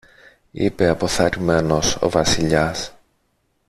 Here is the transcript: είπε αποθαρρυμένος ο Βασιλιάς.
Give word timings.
είπε 0.51 0.87
αποθαρρυμένος 0.87 1.97
ο 2.01 2.09
Βασιλιάς. 2.09 2.93